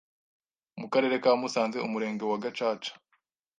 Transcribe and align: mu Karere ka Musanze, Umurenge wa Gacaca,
mu 0.79 0.87
Karere 0.93 1.15
ka 1.23 1.31
Musanze, 1.41 1.77
Umurenge 1.87 2.23
wa 2.25 2.37
Gacaca, 2.43 2.91